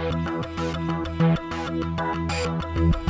Thank 0.00 0.28
you. 2.96 3.09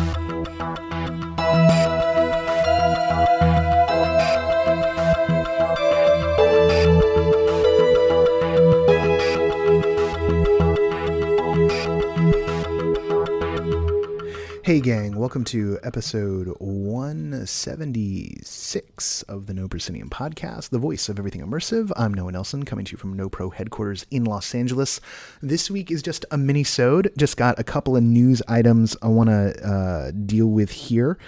Hey, 14.71 14.80
gang, 14.80 15.16
welcome 15.16 15.43
to 15.46 15.80
episode 15.82 16.55
176 16.61 19.23
of 19.25 19.46
the 19.46 19.52
No 19.52 19.66
Proscenium 19.66 20.09
podcast, 20.09 20.70
the 20.70 20.79
voice 20.79 21.09
of 21.09 21.19
everything 21.19 21.41
immersive. 21.41 21.91
I'm 21.96 22.14
Noah 22.14 22.30
Nelson, 22.30 22.64
coming 22.64 22.84
to 22.84 22.93
you 22.93 22.96
from 22.96 23.14
No 23.14 23.29
Pro 23.29 23.51
headquarters 23.51 24.06
in 24.12 24.23
Los 24.23 24.55
Angeles. 24.55 25.01
This 25.43 25.73
week 25.73 25.91
is 25.91 26.05
just 26.05 26.25
a 26.30 26.38
mini-sode. 26.38 27.11
Just 27.16 27.37
got 27.37 27.59
a 27.59 27.64
couple 27.64 27.96
of 27.96 28.05
news 28.05 28.43
items 28.46 28.96
I 29.02 29.09
want 29.09 29.30
to 29.30 29.69
uh, 29.69 30.12
deal 30.12 30.46
with 30.46 30.71
here 30.71 31.18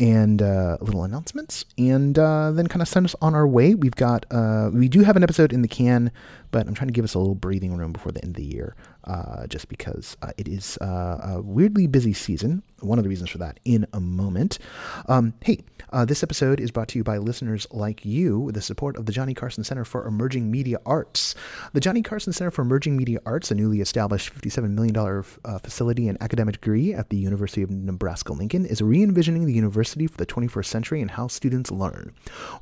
and 0.00 0.40
uh, 0.40 0.78
little 0.80 1.04
announcements, 1.04 1.66
and 1.76 2.18
uh, 2.18 2.50
then 2.52 2.66
kind 2.66 2.80
of 2.80 2.88
send 2.88 3.04
us 3.04 3.14
on 3.20 3.34
our 3.34 3.46
way. 3.46 3.74
We've 3.74 3.94
got, 3.94 4.24
uh, 4.30 4.70
we 4.72 4.88
do 4.88 5.02
have 5.02 5.14
an 5.14 5.22
episode 5.22 5.52
in 5.52 5.60
the 5.60 5.68
can, 5.68 6.10
but 6.50 6.66
I'm 6.66 6.74
trying 6.74 6.88
to 6.88 6.92
give 6.92 7.04
us 7.04 7.14
a 7.14 7.18
little 7.18 7.34
breathing 7.34 7.76
room 7.76 7.92
before 7.92 8.10
the 8.10 8.22
end 8.24 8.36
of 8.36 8.42
the 8.42 8.48
year 8.48 8.74
uh, 9.04 9.46
just 9.46 9.68
because 9.68 10.16
uh, 10.22 10.32
it 10.36 10.48
is 10.48 10.78
uh, 10.78 11.34
a 11.36 11.42
weirdly 11.42 11.86
busy 11.86 12.12
season. 12.12 12.62
One 12.80 12.98
of 12.98 13.02
the 13.02 13.08
reasons 13.08 13.30
for 13.30 13.38
that 13.38 13.60
in 13.64 13.86
a 13.92 14.00
moment. 14.00 14.58
Um, 15.06 15.34
hey, 15.42 15.60
this 16.06 16.22
episode 16.22 16.60
is 16.60 16.70
brought 16.70 16.88
to 16.88 16.98
you 16.98 17.04
by 17.04 17.18
listeners 17.18 17.66
like 17.70 18.04
you 18.06 18.38
with 18.38 18.54
the 18.54 18.62
support 18.62 18.96
of 18.96 19.06
the 19.06 19.12
Johnny 19.12 19.34
Carson 19.34 19.64
Center 19.64 19.84
for 19.84 20.06
Emerging 20.06 20.50
Media 20.50 20.78
Arts. 20.86 21.34
The 21.72 21.80
Johnny 21.80 22.00
Carson 22.00 22.32
Center 22.32 22.50
for 22.50 22.62
Emerging 22.62 22.96
Media 22.96 23.18
Arts, 23.26 23.50
a 23.50 23.54
newly 23.54 23.80
established 23.80 24.32
$57 24.34 24.70
million 24.70 25.22
facility 25.60 26.08
and 26.08 26.16
academic 26.22 26.54
degree 26.54 26.94
at 26.94 27.10
the 27.10 27.16
University 27.16 27.62
of 27.62 27.70
Nebraska 27.70 28.32
Lincoln, 28.32 28.64
is 28.64 28.80
re 28.80 29.02
envisioning 29.02 29.44
the 29.44 29.52
university 29.52 29.89
for 29.94 30.16
the 30.16 30.26
21st 30.26 30.66
century 30.66 31.00
and 31.00 31.10
how 31.12 31.26
students 31.26 31.70
learn. 31.70 32.12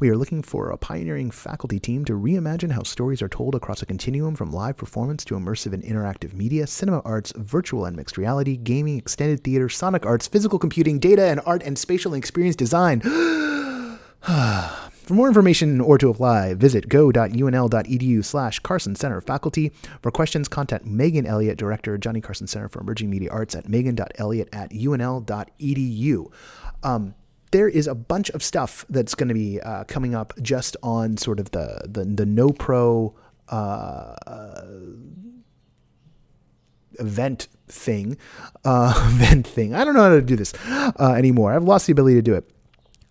We 0.01 0.09
are 0.09 0.17
looking 0.17 0.43
for 0.43 0.71
a 0.71 0.77
pioneering 0.77 1.31
faculty 1.31 1.79
team 1.79 2.05
to 2.07 2.13
reimagine 2.13 2.73
how 2.73 2.83
stories 2.83 3.23
are 3.23 3.29
told 3.29 3.55
across 3.55 3.83
a 3.83 3.87
continuum 3.87 4.35
from 4.35 4.53
live 4.53 4.77
performance 4.77 5.25
to 5.27 5.35
immersive 5.35 5.73
and 5.73 5.83
interactive 5.83 6.33
media, 6.33 6.67
cinema 6.67 7.01
arts, 7.05 7.33
virtual 7.37 7.85
and 7.85 7.97
mixed 7.97 8.17
reality, 8.17 8.57
gaming, 8.57 8.99
extended 8.99 9.45
theater, 9.45 9.69
sonic 9.69 10.07
arts, 10.07 10.27
physical 10.27 10.59
computing, 10.59 10.99
data 10.99 11.25
and 11.25 11.41
art, 11.45 11.63
and 11.63 11.79
spatial 11.79 12.15
and 12.15 12.23
experience 12.23 12.57
design. 12.57 13.03
Ah. 14.31 14.88
For 15.09 15.15
more 15.15 15.29
information 15.29 15.81
or 15.81 15.97
to 15.97 16.11
apply, 16.11 16.53
visit 16.53 16.87
go.unl.edu 16.91 18.23
slash 18.23 18.59
Carson 18.59 18.95
Center 18.95 19.23
faculty. 19.23 19.73
For 20.03 20.11
questions, 20.11 20.49
contact 20.49 20.85
Megan 20.85 21.25
Elliott, 21.25 21.57
Director, 21.57 21.97
Johnny 21.97 22.21
Carson 22.21 22.47
Center 22.47 22.69
for 22.69 22.83
Emerging 22.83 23.09
Media 23.09 23.31
Arts 23.31 23.55
at 23.55 23.67
megan.elliott 23.71 24.51
at 24.53 24.71
unl.edu. 24.71 26.31
Um, 26.83 27.15
there 27.53 27.71
is 27.71 27.87
a 27.87 27.95
bunch 27.95 28.29
of 28.29 28.43
stuff 28.43 28.85
that's 28.91 29.15
going 29.15 29.29
to 29.29 29.35
be 29.35 29.63
uh, 29.63 29.85
coming 29.85 30.15
up 30.15 30.35
just 30.43 30.77
on 30.83 31.17
sort 31.17 31.41
of 31.41 31.53
the, 31.53 31.81
the, 31.87 32.05
the 32.05 32.27
no 32.27 32.51
pro 32.51 33.15
uh, 33.49 34.15
event 36.99 37.49
thing, 37.67 38.19
uh, 38.63 38.93
event 39.15 39.47
thing. 39.47 39.75
I 39.75 39.87
don't 39.87 39.95
know 39.95 40.03
how 40.03 40.09
to 40.11 40.21
do 40.21 40.37
this 40.37 40.53
uh, 40.69 41.15
anymore. 41.17 41.55
I've 41.55 41.65
lost 41.65 41.87
the 41.87 41.93
ability 41.93 42.17
to 42.17 42.23
do 42.23 42.35
it. 42.35 42.51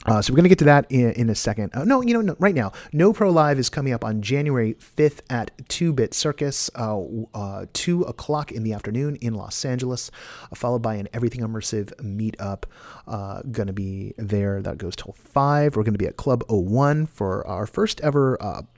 Uh, 0.07 0.21
so 0.21 0.31
we're 0.31 0.37
going 0.37 0.43
to 0.43 0.49
get 0.49 0.59
to 0.59 0.65
that 0.65 0.85
in, 0.89 1.11
in 1.11 1.29
a 1.29 1.35
second. 1.35 1.69
Uh, 1.73 1.83
no, 1.83 2.01
you 2.01 2.13
know, 2.13 2.21
no, 2.21 2.35
right 2.39 2.55
now, 2.55 2.71
No 2.93 3.11
Pro 3.11 3.29
Live 3.29 3.59
is 3.59 3.69
coming 3.69 3.91
up 3.91 4.05
on 4.05 4.21
January 4.21 4.75
5th 4.75 5.19
at 5.29 5.51
2-Bit 5.67 6.13
Circus, 6.13 6.69
uh, 6.75 7.01
uh 7.33 7.65
2 7.73 8.03
o'clock 8.03 8.51
in 8.51 8.63
the 8.63 8.71
afternoon 8.71 9.17
in 9.17 9.33
Los 9.33 9.65
Angeles, 9.65 10.09
uh, 10.49 10.55
followed 10.55 10.81
by 10.81 10.95
an 10.95 11.09
Everything 11.13 11.41
Immersive 11.41 11.93
meetup. 11.95 12.63
Uh, 13.05 13.41
going 13.51 13.67
to 13.67 13.73
be 13.73 14.13
there. 14.17 14.61
That 14.61 14.77
goes 14.77 14.95
till 14.95 15.13
5. 15.13 15.75
We're 15.75 15.83
going 15.83 15.93
to 15.93 15.99
be 15.99 16.07
at 16.07 16.15
Club 16.15 16.43
01 16.49 17.07
for 17.07 17.45
our 17.45 17.67
first 17.67 17.99
ever 18.01 18.37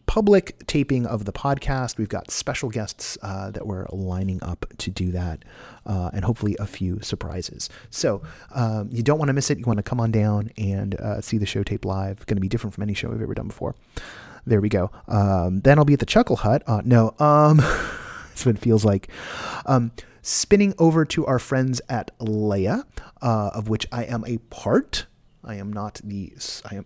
public 0.09 0.65
taping 0.65 1.05
of 1.05 1.25
the 1.25 1.31
podcast. 1.31 1.99
We've 1.99 2.09
got 2.09 2.31
special 2.31 2.71
guests 2.71 3.15
uh, 3.21 3.51
that 3.51 3.67
we're 3.67 3.85
lining 3.91 4.41
up 4.41 4.65
to 4.79 4.89
do 4.89 5.11
that, 5.11 5.45
uh, 5.85 6.09
and 6.15 6.25
hopefully 6.25 6.55
a 6.59 6.65
few 6.65 6.99
surprises. 7.01 7.69
So 7.91 8.23
um, 8.51 8.89
you 8.91 9.03
don't 9.03 9.19
want 9.19 9.29
to 9.29 9.33
miss 9.33 9.51
it. 9.51 9.59
You 9.59 9.65
want 9.65 9.77
to 9.77 9.83
come 9.83 9.99
on 9.99 10.09
down 10.09 10.49
and 10.57 10.95
uh, 10.95 11.21
see 11.21 11.37
the 11.37 11.45
show 11.45 11.61
tape 11.61 11.85
live. 11.85 12.25
Going 12.25 12.37
to 12.37 12.41
be 12.41 12.47
different 12.47 12.73
from 12.73 12.81
any 12.81 12.95
show 12.95 13.09
we've 13.09 13.21
ever 13.21 13.35
done 13.35 13.49
before. 13.49 13.75
There 14.47 14.61
we 14.61 14.67
go. 14.69 14.89
Um, 15.07 15.59
then 15.61 15.77
I'll 15.77 15.85
be 15.85 15.93
at 15.93 15.99
the 15.99 16.07
Chuckle 16.07 16.37
Hut. 16.37 16.63
Uh, 16.65 16.81
no, 16.83 17.13
um, 17.19 17.57
that's 18.29 18.47
what 18.47 18.55
it 18.55 18.59
feels 18.59 18.83
like. 18.83 19.09
Um, 19.67 19.91
spinning 20.23 20.73
over 20.79 21.05
to 21.05 21.27
our 21.27 21.37
friends 21.37 21.81
at 21.87 22.17
Leia, 22.17 22.83
uh, 23.21 23.51
of 23.53 23.69
which 23.69 23.85
I 23.91 24.05
am 24.05 24.23
a 24.25 24.39
part. 24.49 25.05
I 25.49 25.55
am 25.55 25.73
not 25.73 25.99
the. 26.03 26.31
I 26.69 26.75
am 26.75 26.85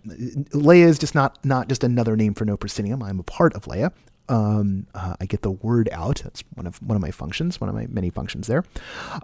Leia 0.53 0.85
is 0.85 0.97
just 0.97 1.13
not 1.13 1.43
not 1.43 1.67
just 1.67 1.83
another 1.83 2.15
name 2.15 2.33
for 2.33 2.45
No 2.45 2.55
Proscenium. 2.55 3.03
I'm 3.03 3.19
a 3.19 3.23
part 3.23 3.53
of 3.55 3.65
Leia 3.65 3.91
um, 4.29 4.87
uh, 4.93 5.15
I 5.19 5.25
get 5.25 5.41
the 5.41 5.51
word 5.51 5.89
out. 5.91 6.21
That's 6.23 6.43
one 6.53 6.65
of 6.65 6.81
one 6.81 6.95
of 6.95 7.01
my 7.01 7.11
functions, 7.11 7.59
one 7.59 7.69
of 7.69 7.75
my 7.75 7.87
many 7.87 8.09
functions 8.09 8.47
there. 8.47 8.63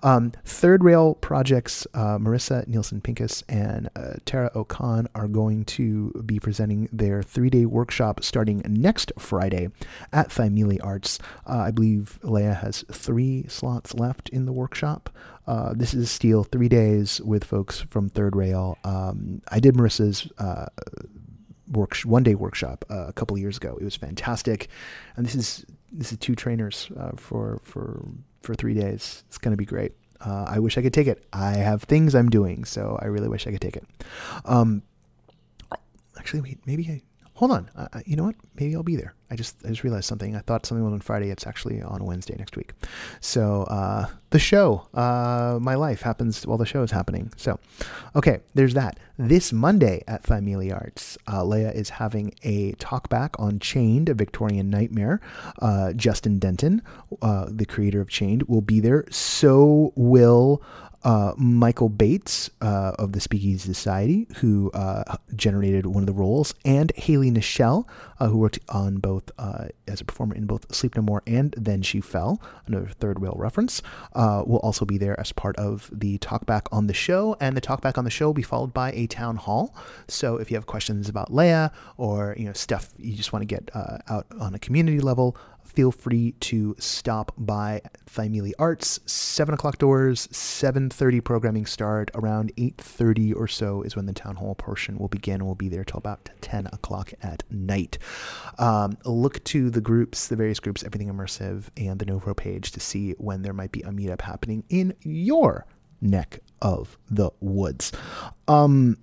Um, 0.03 0.33
Third 0.43 0.83
Rail 0.83 1.15
projects, 1.15 1.87
uh, 1.93 2.17
Marissa 2.17 2.67
Nielsen 2.67 3.01
Pincus 3.01 3.43
and 3.47 3.89
uh, 3.95 4.15
Tara 4.25 4.51
O'Con 4.55 5.07
are 5.15 5.27
going 5.27 5.65
to 5.65 6.11
be 6.25 6.39
presenting 6.39 6.89
their 6.91 7.23
three 7.23 7.49
day 7.49 7.65
workshop 7.65 8.23
starting 8.23 8.61
next 8.67 9.11
Friday 9.17 9.69
at 10.11 10.29
Thymele 10.29 10.79
Arts. 10.83 11.19
Uh, 11.47 11.57
I 11.57 11.71
believe 11.71 12.19
Leia 12.23 12.59
has 12.59 12.83
three 12.91 13.45
slots 13.47 13.93
left 13.93 14.29
in 14.29 14.45
the 14.45 14.53
workshop. 14.53 15.09
Uh, 15.47 15.73
this 15.75 15.95
is 15.95 16.11
Steel, 16.11 16.43
three 16.43 16.69
days 16.69 17.19
with 17.21 17.43
folks 17.43 17.79
from 17.89 18.07
Third 18.07 18.35
Rail. 18.35 18.77
Um, 18.83 19.41
I 19.47 19.59
did 19.59 19.73
Marissa's 19.73 20.29
uh, 20.37 20.67
work 21.71 21.97
one 21.97 22.23
day 22.23 22.35
workshop 22.35 22.85
uh, 22.89 23.07
a 23.07 23.13
couple 23.13 23.37
years 23.37 23.57
ago. 23.57 23.77
It 23.79 23.83
was 23.83 23.95
fantastic, 23.95 24.69
and 25.15 25.25
this 25.25 25.35
is 25.35 25.65
this 25.91 26.11
is 26.11 26.17
two 26.17 26.35
trainers 26.35 26.89
uh, 26.97 27.11
for 27.15 27.61
for 27.63 28.05
for 28.41 28.55
three 28.55 28.73
days. 28.73 29.23
It's 29.27 29.37
going 29.37 29.51
to 29.51 29.57
be 29.57 29.65
great. 29.65 29.93
Uh, 30.21 30.45
I 30.47 30.59
wish 30.59 30.77
I 30.77 30.81
could 30.81 30.93
take 30.93 31.07
it. 31.07 31.25
I 31.31 31.51
have 31.51 31.83
things 31.83 32.13
I'm 32.13 32.29
doing, 32.29 32.65
so 32.65 32.99
I 33.01 33.05
really 33.05 33.29
wish 33.29 33.47
I 33.47 33.51
could 33.51 33.61
take 33.61 33.77
it. 33.77 33.85
Um, 34.43 34.83
actually, 36.17 36.41
wait, 36.41 36.59
maybe 36.65 36.87
I 36.89 37.01
hold 37.39 37.51
on. 37.51 37.69
Uh, 37.73 37.87
you 38.05 38.17
know 38.17 38.25
what? 38.25 38.35
Maybe 38.59 38.75
I'll 38.75 38.83
be 38.83 38.97
there. 38.97 39.15
I 39.31 39.37
just 39.37 39.55
I 39.63 39.69
just 39.69 39.85
realized 39.85 40.05
something. 40.05 40.35
I 40.35 40.39
thought 40.39 40.65
something 40.65 40.83
was 40.83 40.91
on 40.91 40.99
Friday. 40.99 41.29
It's 41.29 41.47
actually 41.47 41.81
on 41.81 42.03
Wednesday 42.03 42.35
next 42.37 42.57
week. 42.57 42.73
So 43.21 43.63
uh, 43.63 44.07
the 44.31 44.39
show, 44.39 44.87
uh, 44.93 45.57
my 45.61 45.75
life 45.75 46.01
happens 46.01 46.45
while 46.45 46.57
the 46.57 46.65
show 46.65 46.83
is 46.83 46.91
happening. 46.91 47.31
So, 47.37 47.57
okay, 48.13 48.41
there's 48.55 48.73
that. 48.73 48.99
This 49.17 49.53
Monday 49.53 50.03
at 50.05 50.23
Thymele 50.23 50.73
Arts, 50.73 51.17
uh, 51.27 51.41
Leia 51.43 51.73
is 51.73 51.91
having 51.91 52.33
a 52.43 52.73
talk 52.73 53.07
back 53.07 53.39
on 53.39 53.59
Chained, 53.59 54.09
a 54.09 54.13
Victorian 54.13 54.69
Nightmare. 54.69 55.21
Uh, 55.61 55.93
Justin 55.93 56.39
Denton, 56.39 56.81
uh, 57.21 57.45
the 57.49 57.65
creator 57.65 58.01
of 58.01 58.09
Chained, 58.09 58.43
will 58.49 58.61
be 58.61 58.81
there. 58.81 59.05
So 59.11 59.93
will 59.95 60.61
uh, 61.03 61.33
Michael 61.37 61.89
Bates 61.89 62.49
uh, 62.61 62.93
of 62.99 63.13
the 63.13 63.19
Speakeasy 63.19 63.73
Society, 63.73 64.27
who 64.37 64.69
uh, 64.71 65.17
generated 65.35 65.85
one 65.85 66.03
of 66.03 66.07
the 66.07 66.13
roles, 66.13 66.53
and 66.65 66.91
Haley 66.95 67.31
Nichelle, 67.31 67.87
uh, 68.19 68.27
who 68.27 68.37
worked 68.37 68.59
on 68.69 68.97
both 68.97 69.31
uh, 69.37 69.67
as 69.87 70.01
a 70.01 70.05
performer 70.05 70.35
in 70.35 70.45
both 70.45 70.73
Sleep 70.73 70.95
No 70.95 71.01
More 71.01 71.23
and 71.25 71.53
Then 71.57 71.81
She 71.81 72.01
Fell, 72.01 72.41
another 72.67 72.87
third 72.87 73.21
rail 73.21 73.35
reference, 73.37 73.81
uh, 74.13 74.43
will 74.45 74.59
also 74.59 74.85
be 74.85 74.97
there 74.97 75.17
as 75.19 75.31
part 75.31 75.55
of 75.57 75.89
the 75.93 76.17
talkback 76.19 76.67
on 76.71 76.87
the 76.87 76.93
show. 76.93 77.37
And 77.39 77.55
the 77.55 77.61
talkback 77.61 77.97
on 77.97 78.03
the 78.03 78.09
show 78.09 78.27
will 78.27 78.33
be 78.33 78.41
followed 78.41 78.73
by 78.73 78.91
a 78.91 79.07
town 79.07 79.37
hall. 79.37 79.75
So 80.07 80.37
if 80.37 80.51
you 80.51 80.57
have 80.57 80.65
questions 80.65 81.07
about 81.07 81.31
Leia 81.31 81.71
or 81.97 82.35
you 82.37 82.45
know 82.45 82.53
stuff 82.53 82.89
you 82.97 83.15
just 83.15 83.31
want 83.31 83.41
to 83.41 83.45
get 83.45 83.69
out 83.75 84.25
on 84.39 84.53
a 84.53 84.59
community 84.59 84.99
level, 84.99 85.37
feel 85.63 85.91
free 85.91 86.33
to 86.39 86.75
stop 86.79 87.31
by 87.37 87.81
Thymele 88.05 88.53
Arts. 88.59 88.99
Seven 89.05 89.53
o'clock 89.53 89.77
doors, 89.77 90.27
seven 90.31 90.89
thirty 90.89 91.21
programming 91.21 91.65
start. 91.65 92.11
Around 92.15 92.51
eight 92.57 92.77
thirty 92.77 93.31
or 93.33 93.47
so 93.47 93.81
is 93.81 93.95
when 93.95 94.05
the 94.05 94.13
town 94.13 94.35
hall 94.35 94.55
portion 94.55 94.97
will 94.97 95.07
begin. 95.07 95.45
We'll 95.45 95.55
be 95.55 95.69
there 95.69 95.83
till 95.83 95.99
about 95.99 96.29
ten 96.41 96.67
o'clock 96.67 97.13
at 97.21 97.43
night. 97.49 97.97
Um, 98.57 98.97
look 99.05 99.43
to 99.45 99.69
the 99.69 99.81
groups, 99.81 100.27
the 100.27 100.35
various 100.35 100.59
groups, 100.59 100.83
everything 100.83 101.11
immersive, 101.11 101.65
and 101.77 101.99
the 101.99 102.05
No 102.05 102.19
Pro 102.19 102.33
page 102.33 102.71
to 102.71 102.79
see 102.79 103.11
when 103.13 103.41
there 103.41 103.53
might 103.53 103.71
be 103.71 103.81
a 103.81 103.89
meetup 103.89 104.21
happening 104.21 104.63
in 104.69 104.93
your 105.01 105.65
neck 106.01 106.39
of 106.61 106.97
the 107.09 107.29
woods. 107.39 107.91
Um, 108.47 108.97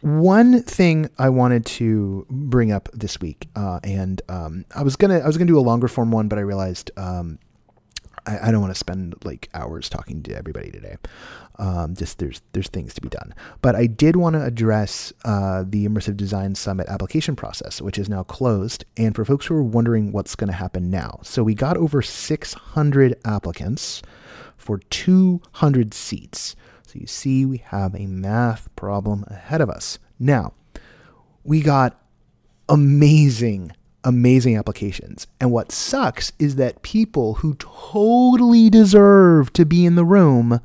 one 0.00 0.62
thing 0.62 1.10
I 1.18 1.28
wanted 1.28 1.66
to 1.66 2.26
bring 2.28 2.72
up 2.72 2.88
this 2.92 3.20
week, 3.20 3.48
uh, 3.56 3.80
and 3.82 4.20
um, 4.28 4.64
I 4.74 4.82
was 4.82 4.96
gonna 4.96 5.18
I 5.18 5.26
was 5.26 5.36
gonna 5.36 5.48
do 5.48 5.58
a 5.58 5.60
longer 5.60 5.88
form 5.88 6.10
one, 6.10 6.28
but 6.28 6.38
I 6.38 6.42
realized 6.42 6.90
um, 6.96 7.38
I, 8.26 8.48
I 8.48 8.50
don't 8.50 8.60
want 8.60 8.74
to 8.74 8.78
spend 8.78 9.14
like 9.24 9.48
hours 9.54 9.88
talking 9.88 10.22
to 10.24 10.36
everybody 10.36 10.70
today. 10.70 10.96
Um, 11.58 11.94
just 11.94 12.18
there's 12.18 12.42
there's 12.52 12.68
things 12.68 12.92
to 12.94 13.00
be 13.00 13.08
done. 13.08 13.34
But 13.62 13.74
I 13.74 13.86
did 13.86 14.16
want 14.16 14.34
to 14.34 14.44
address 14.44 15.12
uh, 15.24 15.64
the 15.66 15.86
Immersive 15.86 16.16
Design 16.16 16.54
Summit 16.54 16.88
application 16.88 17.36
process, 17.36 17.80
which 17.80 17.98
is 17.98 18.08
now 18.08 18.24
closed. 18.24 18.84
And 18.96 19.14
for 19.14 19.24
folks 19.24 19.46
who 19.46 19.54
are 19.54 19.62
wondering 19.62 20.12
what's 20.12 20.34
going 20.34 20.48
to 20.48 20.56
happen 20.56 20.90
now, 20.90 21.20
so 21.22 21.42
we 21.42 21.54
got 21.54 21.76
over 21.76 22.02
600 22.02 23.16
applicants 23.24 24.02
for 24.56 24.78
200 24.78 25.94
seats. 25.94 26.56
So 26.86 26.98
you 26.98 27.06
see, 27.06 27.44
we 27.44 27.58
have 27.58 27.94
a 27.94 28.06
math 28.06 28.74
problem 28.76 29.24
ahead 29.26 29.60
of 29.60 29.68
us. 29.68 29.98
Now, 30.18 30.54
we 31.44 31.60
got 31.60 32.00
amazing 32.68 33.72
amazing 34.06 34.56
applications. 34.56 35.26
And 35.40 35.50
what 35.50 35.72
sucks 35.72 36.32
is 36.38 36.54
that 36.56 36.82
people 36.82 37.34
who 37.34 37.54
totally 37.54 38.70
deserve 38.70 39.52
to 39.54 39.66
be 39.66 39.84
in 39.84 39.96
the 39.96 40.04
room 40.04 40.60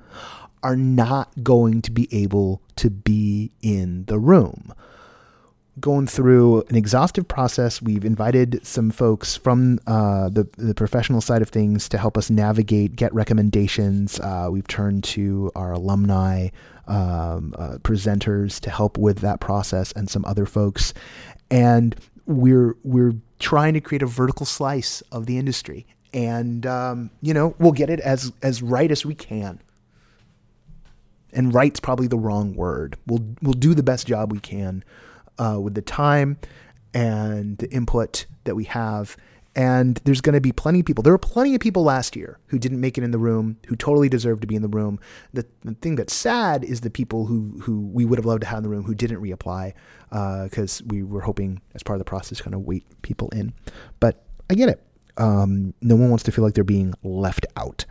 are 0.61 0.75
not 0.75 1.43
going 1.43 1.81
to 1.81 1.91
be 1.91 2.07
able 2.11 2.61
to 2.75 2.91
be 2.91 3.51
in 3.63 4.05
the 4.05 4.19
room. 4.19 4.73
Going 5.79 6.05
through 6.05 6.63
an 6.63 6.75
exhaustive 6.75 7.29
process, 7.29 7.81
we've 7.81 8.03
invited 8.03 8.65
some 8.65 8.91
folks 8.91 9.37
from 9.37 9.79
uh, 9.87 10.27
the, 10.27 10.45
the 10.57 10.73
professional 10.73 11.21
side 11.21 11.41
of 11.41 11.47
things 11.47 11.87
to 11.89 11.97
help 11.97 12.17
us 12.17 12.29
navigate, 12.29 12.97
get 12.97 13.13
recommendations. 13.13 14.19
Uh, 14.19 14.49
we've 14.51 14.67
turned 14.67 15.05
to 15.05 15.49
our 15.55 15.71
alumni 15.71 16.49
um, 16.87 17.55
uh, 17.57 17.77
presenters 17.83 18.59
to 18.59 18.69
help 18.69 18.97
with 18.97 19.19
that 19.19 19.39
process 19.39 19.93
and 19.93 20.09
some 20.09 20.25
other 20.25 20.45
folks. 20.45 20.93
And 21.49 21.95
we're 22.25 22.75
we're 22.83 23.15
trying 23.39 23.73
to 23.73 23.79
create 23.79 24.01
a 24.01 24.07
vertical 24.07 24.45
slice 24.45 24.99
of 25.13 25.25
the 25.25 25.37
industry, 25.37 25.85
and 26.13 26.65
um, 26.65 27.11
you 27.21 27.33
know 27.33 27.55
we'll 27.59 27.71
get 27.71 27.89
it 27.89 28.01
as 28.01 28.33
as 28.43 28.61
right 28.61 28.91
as 28.91 29.05
we 29.05 29.15
can. 29.15 29.61
And 31.31 31.53
right's 31.53 31.79
probably 31.79 32.07
the 32.07 32.17
wrong 32.17 32.55
word. 32.55 32.97
We'll 33.07 33.25
we'll 33.41 33.53
do 33.53 33.73
the 33.73 33.83
best 33.83 34.05
job 34.05 34.33
we 34.33 34.39
can 34.39 34.83
uh, 35.41 35.59
with 35.59 35.73
the 35.73 35.81
time 35.81 36.37
and 36.93 37.57
the 37.57 37.69
input 37.71 38.25
that 38.43 38.55
we 38.55 38.65
have. 38.65 39.17
And 39.53 39.99
there's 40.05 40.21
going 40.21 40.35
to 40.35 40.39
be 40.39 40.53
plenty 40.53 40.79
of 40.79 40.85
people. 40.85 41.01
There 41.01 41.11
were 41.11 41.17
plenty 41.17 41.53
of 41.55 41.59
people 41.59 41.83
last 41.83 42.15
year 42.15 42.39
who 42.47 42.57
didn't 42.57 42.79
make 42.79 42.97
it 42.97 43.03
in 43.03 43.11
the 43.11 43.17
room, 43.17 43.57
who 43.67 43.75
totally 43.75 44.07
deserve 44.07 44.39
to 44.41 44.47
be 44.47 44.55
in 44.55 44.61
the 44.61 44.69
room. 44.69 44.97
The, 45.33 45.45
the 45.65 45.73
thing 45.73 45.95
that's 45.95 46.13
sad 46.13 46.63
is 46.63 46.81
the 46.81 46.89
people 46.89 47.25
who 47.25 47.59
who 47.61 47.81
we 47.87 48.05
would 48.05 48.17
have 48.17 48.25
loved 48.25 48.41
to 48.41 48.47
have 48.47 48.59
in 48.59 48.63
the 48.63 48.69
room 48.69 48.83
who 48.83 48.95
didn't 48.95 49.21
reapply 49.21 49.73
because 50.09 50.79
uh, 50.79 50.85
we 50.87 51.03
were 51.03 51.19
hoping 51.19 51.61
as 51.75 51.83
part 51.83 51.95
of 51.95 51.99
the 51.99 52.09
process 52.09 52.39
kind 52.39 52.53
of 52.53 52.61
wait 52.61 52.85
people 53.01 53.27
in. 53.29 53.53
But 53.99 54.23
I 54.49 54.53
get 54.53 54.69
it. 54.69 54.81
Um, 55.17 55.73
no 55.81 55.95
one 55.95 56.09
wants 56.09 56.23
to 56.25 56.31
feel 56.31 56.45
like 56.45 56.53
they're 56.53 56.63
being 56.63 56.93
left 57.03 57.45
out. 57.57 57.85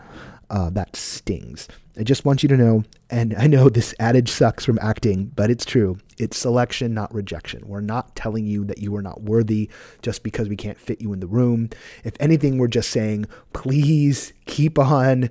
Uh, 0.50 0.68
that 0.68 0.96
stings. 0.96 1.68
I 1.96 2.02
just 2.02 2.24
want 2.24 2.42
you 2.42 2.48
to 2.48 2.56
know, 2.56 2.82
and 3.08 3.36
I 3.38 3.46
know 3.46 3.68
this 3.68 3.94
adage 4.00 4.28
sucks 4.28 4.64
from 4.64 4.80
acting, 4.82 5.26
but 5.36 5.48
it's 5.48 5.64
true. 5.64 5.98
It's 6.18 6.36
selection, 6.36 6.92
not 6.92 7.14
rejection. 7.14 7.62
We're 7.68 7.80
not 7.80 8.16
telling 8.16 8.46
you 8.46 8.64
that 8.64 8.78
you 8.78 8.96
are 8.96 9.02
not 9.02 9.22
worthy 9.22 9.70
just 10.02 10.24
because 10.24 10.48
we 10.48 10.56
can't 10.56 10.80
fit 10.80 11.00
you 11.00 11.12
in 11.12 11.20
the 11.20 11.28
room. 11.28 11.70
If 12.02 12.14
anything, 12.18 12.58
we're 12.58 12.66
just 12.66 12.90
saying, 12.90 13.26
please 13.52 14.32
keep 14.46 14.76
on 14.76 15.30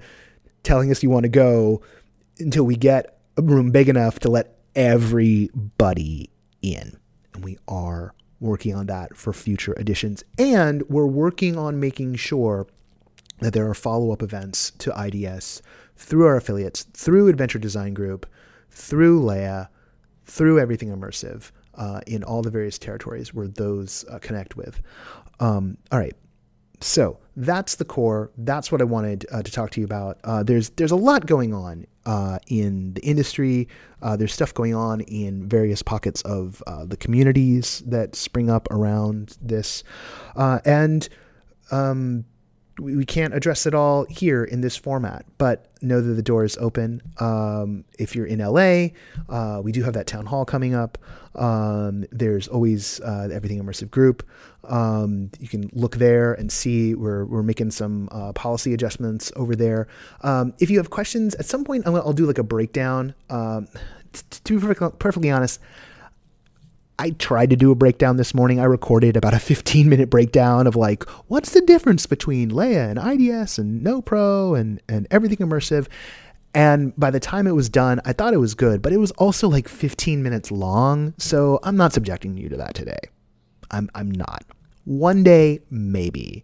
telling 0.63 0.89
us 0.89 1.03
you 1.03 1.09
want 1.09 1.23
to 1.23 1.29
go 1.29 1.81
until 2.39 2.63
we 2.63 2.77
get 2.77 3.19
a 3.35 3.41
room 3.41 3.71
big 3.71 3.89
enough 3.89 4.19
to 4.19 4.29
let 4.29 4.57
everybody 4.75 6.29
in. 6.61 6.97
And 7.33 7.43
we 7.43 7.57
are 7.67 8.13
working 8.39 8.73
on 8.73 8.85
that 8.85 9.17
for 9.17 9.33
future 9.33 9.73
editions. 9.77 10.23
And 10.37 10.83
we're 10.89 11.05
working 11.05 11.57
on 11.57 11.79
making 11.79 12.15
sure 12.15 12.67
that 13.39 13.53
there 13.53 13.69
are 13.69 13.73
follow 13.73 14.11
up 14.11 14.21
events 14.21 14.71
to 14.79 14.93
IDS 14.97 15.61
through 15.95 16.25
our 16.25 16.37
affiliates, 16.37 16.83
through 16.93 17.27
Adventure 17.27 17.59
Design 17.59 17.93
Group, 17.93 18.25
through 18.69 19.21
Leia, 19.21 19.67
through 20.25 20.59
Everything 20.59 20.89
Immersive, 20.89 21.51
uh, 21.75 22.01
in 22.07 22.23
all 22.23 22.41
the 22.41 22.49
various 22.49 22.77
territories 22.77 23.33
where 23.33 23.47
those 23.47 24.05
uh, 24.09 24.19
connect 24.19 24.55
with. 24.55 24.81
Um, 25.39 25.77
all 25.91 25.99
right. 25.99 26.15
So 26.81 27.19
that's 27.35 27.75
the 27.75 27.85
core. 27.85 28.31
That's 28.37 28.71
what 28.71 28.81
I 28.81 28.85
wanted 28.85 29.25
uh, 29.31 29.41
to 29.41 29.51
talk 29.51 29.71
to 29.71 29.81
you 29.81 29.85
about. 29.85 30.19
Uh, 30.23 30.43
there's 30.43 30.69
there's 30.71 30.91
a 30.91 30.95
lot 30.95 31.25
going 31.25 31.53
on 31.53 31.85
uh, 32.05 32.39
in 32.47 32.93
the 32.93 33.01
industry. 33.01 33.67
Uh, 34.01 34.15
there's 34.15 34.33
stuff 34.33 34.53
going 34.53 34.73
on 34.73 35.01
in 35.01 35.47
various 35.47 35.81
pockets 35.81 36.21
of 36.21 36.63
the 36.85 36.95
communities 36.95 37.83
that 37.85 38.15
spring 38.15 38.49
up 38.49 38.69
around 38.71 39.37
this, 39.41 39.83
and 40.37 41.09
um, 41.71 42.23
we, 42.79 43.05
can't 43.05 43.33
address 43.33 43.65
it 43.65 43.73
all 43.73 44.05
here 44.05 44.43
in 44.43 44.61
this 44.61 44.75
format, 44.75 45.25
but 45.37 45.67
know 45.81 46.01
that 46.01 46.13
the 46.13 46.21
door 46.21 46.43
is 46.43 46.57
open. 46.57 47.01
Um, 47.19 47.85
if 47.97 48.15
you're 48.15 48.25
in 48.25 48.39
LA, 48.39 48.89
uh, 49.29 49.61
we 49.61 49.71
do 49.71 49.83
have 49.83 49.93
that 49.93 50.07
town 50.07 50.25
hall 50.25 50.45
coming 50.45 50.75
up. 50.75 50.97
Um, 51.35 52.05
there's 52.11 52.47
always 52.47 52.99
uh, 53.01 53.29
Everything 53.31 53.61
Immersive 53.61 53.91
Group. 53.91 54.27
Um, 54.65 55.31
you 55.39 55.47
can 55.47 55.69
look 55.73 55.97
there 55.97 56.33
and 56.33 56.51
see 56.51 56.95
we're, 56.95 57.25
we're 57.25 57.43
making 57.43 57.71
some 57.71 58.09
uh, 58.11 58.33
policy 58.33 58.73
adjustments 58.73 59.31
over 59.35 59.55
there. 59.55 59.87
Um, 60.21 60.53
if 60.59 60.69
you 60.69 60.77
have 60.77 60.89
questions, 60.89 61.35
at 61.35 61.45
some 61.45 61.63
point 61.63 61.87
I'll, 61.87 61.95
I'll 61.97 62.13
do 62.13 62.25
like 62.25 62.37
a 62.37 62.43
breakdown. 62.43 63.13
Um, 63.29 63.67
t- 64.13 64.39
to 64.43 64.59
be 64.59 64.75
perfectly 64.99 65.31
honest, 65.31 65.59
I 66.99 67.11
tried 67.11 67.49
to 67.51 67.55
do 67.55 67.71
a 67.71 67.75
breakdown 67.75 68.17
this 68.17 68.33
morning. 68.33 68.59
I 68.59 68.65
recorded 68.65 69.15
about 69.15 69.33
a 69.33 69.39
15 69.39 69.87
minute 69.87 70.09
breakdown 70.09 70.67
of 70.67 70.75
like, 70.75 71.09
what's 71.29 71.51
the 71.51 71.61
difference 71.61 72.05
between 72.05 72.51
Leia 72.51 72.89
and 72.89 72.99
IDS 72.99 73.57
and 73.57 73.81
No 73.81 74.01
Pro 74.01 74.53
and, 74.53 74.81
and 74.89 75.07
everything 75.09 75.37
immersive. 75.37 75.87
And 76.53 76.93
by 76.97 77.09
the 77.09 77.19
time 77.21 77.47
it 77.47 77.55
was 77.55 77.69
done, 77.69 78.01
I 78.03 78.11
thought 78.11 78.33
it 78.33 78.37
was 78.37 78.53
good, 78.53 78.81
but 78.81 78.91
it 78.91 78.97
was 78.97 79.11
also 79.11 79.47
like 79.47 79.69
15 79.69 80.21
minutes 80.21 80.51
long. 80.51 81.13
So 81.17 81.59
I'm 81.63 81.77
not 81.77 81.93
subjecting 81.93 82.37
you 82.37 82.49
to 82.49 82.57
that 82.57 82.73
today. 82.73 82.99
I'm, 83.71 83.89
I'm 83.95 84.11
not. 84.11 84.43
One 84.83 85.23
day, 85.23 85.61
maybe. 85.69 86.43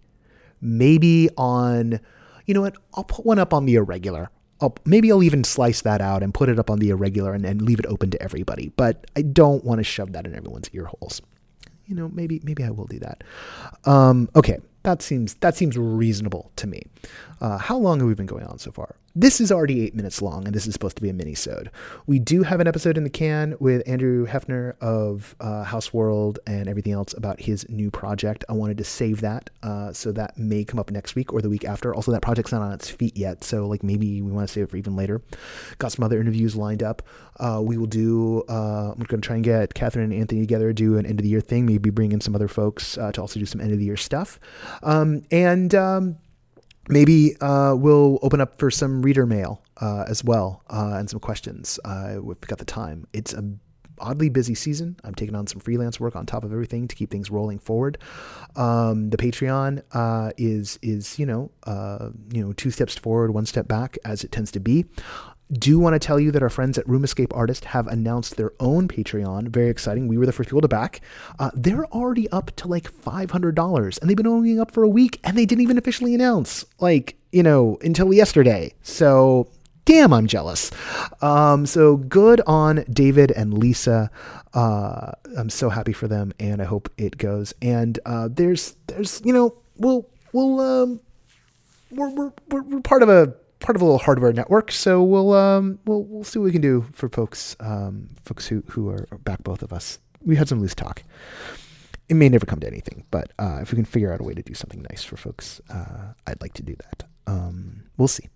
Maybe 0.62 1.30
on, 1.36 2.00
you 2.46 2.54
know 2.54 2.62
what? 2.62 2.78
I'll 2.94 3.04
put 3.04 3.26
one 3.26 3.40
up 3.40 3.54
on 3.54 3.66
the 3.66 3.76
irregular. 3.76 4.30
I'll, 4.62 4.76
maybe 4.86 5.12
I'll 5.12 5.24
even 5.24 5.44
slice 5.44 5.82
that 5.82 6.02
out 6.02 6.24
and 6.24 6.34
put 6.34 6.50
it 6.50 6.60
up 6.60 6.70
on 6.70 6.80
the 6.80 6.90
irregular 6.90 7.34
and, 7.34 7.46
and 7.46 7.62
leave 7.62 7.80
it 7.80 7.86
open 7.88 8.10
to 8.12 8.22
everybody. 8.22 8.70
But 8.76 9.06
I 9.16 9.22
don't 9.22 9.64
want 9.66 9.80
to 9.80 9.84
shove 9.84 10.14
that 10.14 10.26
in 10.26 10.36
everyone's 10.36 10.70
ear 10.74 10.86
holes. 10.86 11.22
You 11.88 11.96
know, 11.96 12.10
maybe 12.10 12.42
maybe 12.44 12.64
I 12.64 12.72
will 12.72 12.88
do 12.88 13.00
that. 13.00 13.24
Um, 13.86 14.30
okay, 14.36 14.60
that 14.84 15.02
seems 15.02 15.36
that 15.36 15.56
seems 15.56 15.78
reasonable 15.78 16.52
to 16.56 16.68
me. 16.68 16.84
Uh, 17.42 17.58
how 17.58 17.78
long 17.78 18.00
have 18.00 18.08
we 18.08 18.16
been 18.16 18.26
going 18.26 18.46
on 18.46 18.58
so 18.58 18.72
far? 18.72 18.96
This 19.18 19.40
is 19.40 19.50
already 19.50 19.82
eight 19.82 19.96
minutes 19.96 20.22
long, 20.22 20.46
and 20.46 20.54
this 20.54 20.68
is 20.68 20.74
supposed 20.74 20.98
to 20.98 21.02
be 21.02 21.08
a 21.08 21.14
mini-sode. 21.14 21.72
We 22.06 22.20
do 22.20 22.44
have 22.44 22.60
an 22.60 22.68
episode 22.68 22.98
in 22.98 23.06
the 23.06 23.10
can 23.10 23.56
with 23.62 23.82
Andrew 23.88 24.28
Hefner 24.28 24.78
of 24.82 25.38
uh, 25.40 25.64
House 25.64 25.94
World 25.94 26.40
and 26.46 26.68
everything 26.68 26.92
else 26.92 27.14
about 27.14 27.40
his 27.40 27.66
new 27.70 27.90
project. 27.90 28.44
I 28.50 28.54
wanted 28.54 28.78
to 28.78 28.84
save 28.84 29.22
that, 29.22 29.52
uh, 29.64 29.94
so 29.94 30.12
that 30.12 30.38
may 30.38 30.66
come 30.66 30.82
up 30.82 30.92
next 30.92 31.16
week 31.16 31.32
or 31.32 31.42
the 31.42 31.48
week 31.48 31.64
after. 31.64 31.96
Also, 31.96 32.12
that 32.12 32.24
project's 32.24 32.52
not 32.52 32.62
on 32.62 32.74
its 32.74 32.90
feet 32.90 33.16
yet, 33.16 33.42
so 33.42 33.66
like 33.68 33.84
maybe 33.84 34.22
we 34.22 34.32
want 34.34 34.50
to 34.50 34.54
save 34.54 34.66
it 34.66 34.70
for 34.72 34.76
even 34.76 34.98
later. 34.98 35.22
Got 35.78 35.94
some 35.94 36.04
other 36.04 36.20
interviews 36.20 36.58
lined 36.58 36.84
up. 36.84 37.02
Uh, 37.40 37.62
we 37.64 37.78
will 37.78 37.86
do. 37.86 38.44
Uh, 38.50 38.92
I'm 38.92 39.04
going 39.04 39.22
to 39.22 39.26
try 39.26 39.38
and 39.38 39.46
get 39.46 39.74
Catherine 39.74 40.12
and 40.12 40.20
Anthony 40.20 40.42
together, 40.42 40.74
do 40.74 40.98
an 40.98 41.06
end 41.06 41.22
of 41.22 41.24
the 41.24 41.30
year 41.30 41.40
thing. 41.40 41.66
Maybe 41.66 41.90
bring 41.90 42.12
in 42.12 42.20
some 42.20 42.36
other 42.36 42.50
folks 42.50 42.98
uh, 42.98 43.14
to 43.14 43.22
also 43.22 43.40
do 43.40 43.46
some 43.46 43.62
end 43.62 43.72
of 43.72 43.80
the 43.80 43.86
year 43.86 43.96
stuff, 43.96 44.42
um, 44.84 45.24
and. 45.32 45.74
Um, 45.74 46.18
maybe 46.88 47.36
uh, 47.42 47.76
we'll 47.78 48.20
open 48.22 48.42
up 48.42 48.60
for 48.60 48.72
some 48.72 49.02
reader 49.02 49.26
mail 49.26 49.62
uh, 49.82 50.06
as 50.08 50.24
well 50.24 50.64
uh, 50.70 50.96
and 50.96 51.10
some 51.10 51.20
questions. 51.20 51.80
Uh, 51.86 52.18
we've 52.22 52.40
got 52.42 52.60
the 52.60 52.66
time. 52.66 53.08
It's 53.14 53.34
a 53.34 53.44
oddly 54.00 54.30
busy 54.30 54.56
season. 54.56 54.98
I'm 55.04 55.16
taking 55.16 55.36
on 55.36 55.48
some 55.48 55.60
freelance 55.60 56.00
work 56.00 56.16
on 56.16 56.26
top 56.26 56.44
of 56.44 56.52
everything 56.52 56.88
to 56.88 56.96
keep 56.96 57.10
things 57.10 57.32
rolling 57.32 57.60
forward. 57.60 57.98
Um, 58.56 59.10
the 59.10 59.18
Patreon 59.18 59.84
uh, 59.94 60.32
is 60.38 60.80
is 60.82 61.18
you 61.20 61.26
know 61.26 61.52
uh, 61.64 62.10
you 62.32 62.44
know 62.44 62.54
two 62.54 62.72
steps 62.72 62.98
forward, 62.98 63.34
one 63.34 63.46
step 63.46 63.68
back, 63.68 63.98
as 64.06 64.24
it 64.24 64.32
tends 64.32 64.52
to 64.52 64.60
be 64.60 64.86
do 65.52 65.78
want 65.78 65.94
to 65.94 66.00
tell 66.00 66.20
you 66.20 66.32
that 66.32 66.42
our 66.42 66.50
friends 66.50 66.78
at 66.78 66.88
Room 66.88 67.04
Escape 67.04 67.34
Artist 67.36 67.66
have 67.66 67.88
announced 67.88 68.36
their 68.36 68.52
own 68.60 68.88
Patreon. 68.88 69.50
Very 69.50 69.70
exciting. 69.70 70.08
We 70.08 70.18
were 70.18 70.26
the 70.26 70.32
first 70.32 70.50
people 70.50 70.62
to 70.62 70.68
back. 70.68 71.02
Uh, 71.38 71.52
they're 71.54 71.86
already 71.88 72.30
up 72.30 72.56
to 72.58 72.68
like 72.68 72.92
$500 72.92 74.00
and 74.00 74.10
they've 74.10 74.18
been 74.18 74.28
only 74.28 74.60
up 74.60 74.72
for 74.72 74.84
a 74.84 74.90
week 74.90 75.20
and 75.24 75.38
they 75.38 75.46
didn't 75.46 75.62
even 75.62 75.78
officially 75.78 76.16
announce, 76.16 76.66
like, 76.80 77.16
you 77.32 77.44
know, 77.44 77.78
until 77.82 78.12
yesterday. 78.12 78.74
So, 78.82 79.48
damn, 79.86 80.14
I'm 80.14 80.26
jealous. 80.26 80.72
Um, 81.22 81.68
so, 81.68 81.98
good 81.98 82.42
on 82.48 82.84
David 82.92 83.32
and 83.32 83.54
Lisa. 83.54 84.10
Uh, 84.54 85.12
I'm 85.38 85.50
so 85.52 85.70
happy 85.70 85.94
for 85.94 86.08
them 86.08 86.34
and 86.40 86.62
I 86.62 86.66
hope 86.66 86.90
it 86.98 87.18
goes. 87.18 87.54
And 87.62 88.00
uh, 88.06 88.30
there's, 88.32 88.76
there's, 88.88 89.22
you 89.24 89.34
know, 89.34 89.56
we'll, 89.78 90.10
we'll, 90.34 90.60
um, 90.60 91.00
we're, 91.92 92.10
we're, 92.10 92.62
we're 92.64 92.82
part 92.82 93.04
of 93.04 93.10
a 93.10 93.36
part 93.66 93.76
of 93.76 93.82
a 93.82 93.86
little 93.86 94.00
hardware 94.00 94.32
network. 94.32 94.72
So 94.72 95.04
we'll 95.04 95.34
um, 95.34 95.80
we'll 95.86 96.04
we'll 96.04 96.24
see 96.24 96.40
what 96.40 96.46
we 96.46 96.52
can 96.52 96.62
do 96.62 96.86
for 96.94 97.10
folks 97.10 97.56
um, 97.60 98.10
folks 98.24 98.48
who 98.48 98.64
who 98.70 98.90
are 98.90 99.08
back 99.24 99.44
both 99.44 99.62
of 99.64 99.74
us. 99.74 100.00
We 100.24 100.36
had 100.36 100.48
some 100.48 100.60
loose 100.62 100.76
talk. 100.76 101.04
It 102.08 102.14
may 102.14 102.30
never 102.30 102.46
come 102.46 102.60
to 102.60 102.68
anything, 102.68 103.04
but 103.10 103.32
uh, 103.40 103.60
if 103.62 103.72
we 103.72 103.76
can 103.76 103.86
figure 103.86 104.14
out 104.14 104.20
a 104.22 104.24
way 104.24 104.36
to 104.36 104.44
do 104.44 104.54
something 104.54 104.86
nice 104.92 105.04
for 105.04 105.18
folks, 105.18 105.60
uh, 105.72 106.14
I'd 106.28 106.40
like 106.42 106.54
to 106.54 106.64
do 106.64 106.76
that. 106.76 107.04
Um, 107.28 107.82
We'll 107.98 108.08
see. 108.08 108.30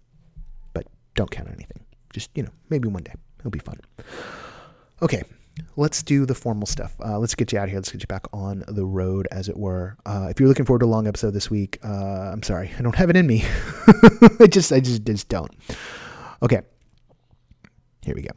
But 0.74 0.88
don't 1.16 1.30
count 1.30 1.50
on 1.50 1.54
anything. 1.54 1.84
Just, 2.12 2.30
you 2.34 2.44
know, 2.44 2.50
maybe 2.70 2.88
one 2.88 3.04
day. 3.04 3.14
It'll 3.40 3.52
be 3.52 3.60
fun. 3.60 3.80
Okay, 5.02 5.22
let's 5.76 6.04
do 6.04 6.26
the 6.26 6.36
formal 6.36 6.66
stuff. 6.66 6.96
Uh, 7.04 7.20
let's 7.20 7.36
get 7.36 7.52
you 7.52 7.60
out 7.60 7.70
here. 7.70 7.78
Let's 7.78 7.92
get 7.92 8.02
you 8.02 8.08
back 8.08 8.26
on 8.34 8.64
the 8.68 8.86
road, 8.86 9.28
as 9.32 9.50
it 9.50 9.58
were. 9.58 9.98
Uh, 10.06 10.28
if 10.30 10.40
you're 10.40 10.50
looking 10.50 10.66
forward 10.66 10.80
to 10.80 10.86
a 10.86 10.88
long 10.88 11.08
episode 11.08 11.32
this 11.32 11.50
week, 11.50 11.80
uh, 11.84 12.32
I'm 12.32 12.44
sorry, 12.44 12.72
I 12.78 12.82
don't 12.82 12.96
have 12.96 13.10
it 13.10 13.16
in 13.16 13.28
me. 13.28 13.44
I 14.40 14.48
just, 14.48 14.72
I 14.72 14.80
just, 14.80 15.04
just 15.06 15.30
don't. 15.30 15.52
Okay, 16.42 16.62
here 18.02 18.16
we 18.16 18.22
go. 18.22 18.32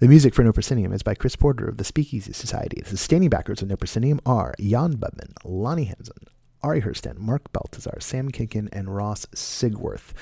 The 0.00 0.08
music 0.08 0.34
for 0.34 0.42
No 0.42 0.52
Proscenium 0.52 0.92
is 0.92 1.02
by 1.02 1.14
Chris 1.14 1.36
Porter 1.36 1.66
of 1.66 1.78
the 1.78 1.84
Speakeasy 1.84 2.32
Society. 2.32 2.82
The 2.82 2.90
sustaining 2.90 3.30
backers 3.30 3.62
of 3.62 3.68
No 3.68 3.76
Proscenium 3.76 4.20
are 4.26 4.54
Jan 4.60 4.96
Budman, 4.96 5.32
Lonnie 5.44 5.84
Hansen, 5.84 6.26
Ari 6.64 6.80
Herstand, 6.80 7.18
Mark 7.18 7.52
Baltazar, 7.52 8.00
Sam 8.00 8.30
Kinkin, 8.30 8.70
and 8.72 8.94
Ross 8.94 9.26
Sigworth. 9.26 10.12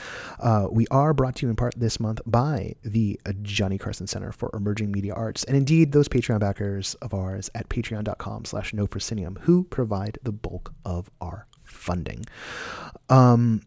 Uh, 0.41 0.67
we 0.71 0.89
are 0.89 1.15
brought 1.15 1.37
to 1.37 1.47
you 1.47 1.51
in 1.51 1.57
part 1.57 1.73
this 1.77 2.01
month 2.01 2.21
by 2.27 2.75
the 2.83 3.19
Johnny 3.43 3.79
Carson 3.79 4.09
Center 4.09 4.33
for 4.33 4.51
Emerging 4.53 4.91
Media 4.91 5.15
Arts, 5.15 5.45
and 5.45 5.57
indeed 5.57 5.93
those 5.93 6.09
Patreon 6.09 6.41
backers 6.41 6.95
of 6.97 7.15
ours 7.15 7.49
at 7.55 7.69
patreon.com 7.69 8.45
slash 8.45 8.75
no 8.75 8.89
proscenium 8.89 9.39
who 9.43 9.63
provide 9.63 10.19
the 10.25 10.33
bulk 10.33 10.75
of 10.85 11.09
our 11.21 11.47
funding. 11.63 12.25
Um, 13.09 13.63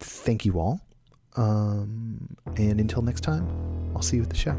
thank 0.00 0.46
you 0.46 0.58
all. 0.58 0.80
Um, 1.36 2.34
and 2.56 2.80
until 2.80 3.02
next 3.02 3.20
time, 3.20 3.46
I'll 3.94 4.02
see 4.02 4.16
you 4.16 4.22
at 4.22 4.30
the 4.30 4.36
show. 4.36 4.56